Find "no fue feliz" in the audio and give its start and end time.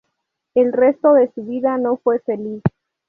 1.77-2.63